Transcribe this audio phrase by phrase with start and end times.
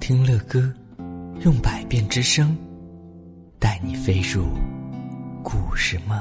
[0.00, 0.72] 听乐歌，
[1.42, 2.56] 用百变之声，
[3.60, 4.46] 带你飞入
[5.44, 6.18] 故事梦。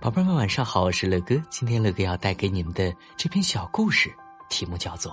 [0.00, 1.36] 宝贝们，晚上好，我是乐哥。
[1.50, 4.12] 今天乐哥要带给你们的这篇小故事，
[4.48, 5.12] 题目叫做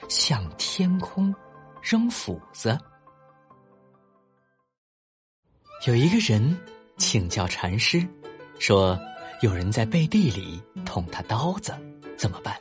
[0.08, 1.32] 《向天空
[1.82, 2.70] 扔斧子》。
[5.86, 6.58] 有一个人
[6.96, 8.04] 请教禅师，
[8.58, 8.98] 说
[9.42, 11.72] 有人在背地里捅他刀子，
[12.16, 12.56] 怎么办？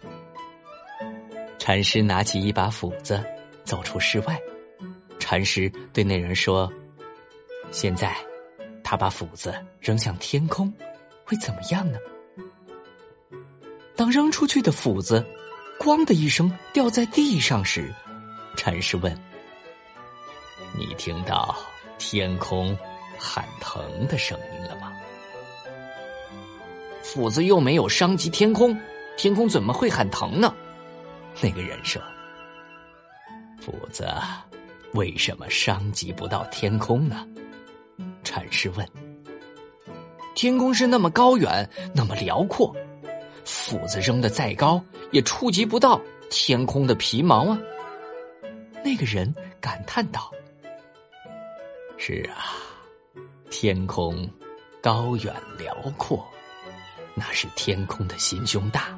[1.65, 3.19] 禅师拿起一把斧子，
[3.63, 4.39] 走出室外。
[5.17, 6.71] 禅师对那人说
[7.73, 8.15] ：“现在，
[8.83, 10.71] 他把斧子扔向天空，
[11.23, 11.97] 会怎么样呢？”
[13.97, 15.25] 当扔出去的斧子
[15.81, 17.91] “咣”的一声掉在地上时，
[18.55, 19.11] 禅师问
[20.77, 21.55] ：“你听到
[21.97, 22.77] 天空
[23.17, 24.93] 喊疼的声音了吗？”
[27.01, 28.79] 斧子又没有伤及天空，
[29.17, 30.55] 天空怎么会喊疼呢？
[31.41, 32.01] 那个人说
[33.61, 34.07] ：“斧子
[34.93, 37.27] 为什么伤及不到天空呢？”
[38.23, 38.87] 禅师问
[40.33, 42.75] ：“天空是那么高远，那么辽阔，
[43.43, 47.59] 斧子扔的再高，也触及不到天空的皮毛啊。”
[48.83, 50.31] 那个人感叹道
[51.97, 52.55] ：“是啊，
[53.49, 54.29] 天空
[54.81, 56.25] 高远辽阔，
[57.13, 58.97] 那是天空的心胸大。”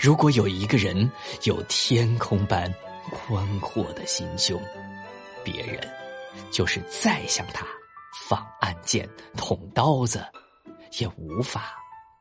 [0.00, 1.10] 如果有一个人
[1.44, 2.72] 有天空般
[3.10, 4.60] 宽阔的心胸，
[5.42, 5.78] 别人
[6.50, 7.66] 就是再向他
[8.28, 10.24] 放暗箭、捅刀子，
[10.98, 11.74] 也无法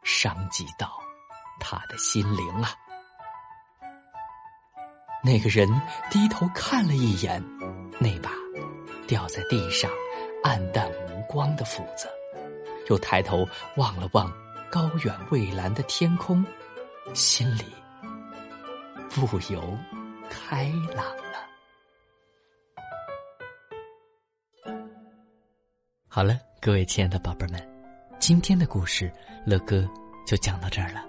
[0.04, 1.00] 伤及到
[1.60, 2.76] 他的心灵啊！
[5.24, 5.70] 那个人
[6.12, 7.42] 低头看了一眼
[7.98, 8.30] 那把
[9.08, 9.90] 掉在地上
[10.44, 12.10] 暗淡无光的斧子，
[12.90, 14.30] 又抬头望了望
[14.70, 16.46] 高远蔚蓝的天空。
[17.14, 17.64] 心里
[19.10, 19.78] 不由
[20.30, 21.48] 开朗了。
[26.08, 27.62] 好了，各位亲爱的宝贝们，
[28.20, 29.12] 今天的故事
[29.46, 29.88] 乐哥
[30.26, 31.06] 就讲到这儿了。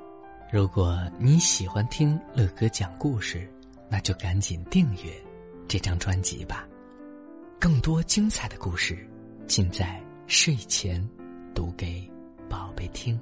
[0.50, 3.49] 如果你喜欢听乐哥讲故事，
[3.88, 5.12] 那就赶紧订阅
[5.69, 6.66] 这张专辑吧。
[7.59, 9.09] 更多精彩的故事，
[9.47, 11.03] 尽在睡前
[11.54, 12.10] 读给
[12.50, 13.19] 宝贝听。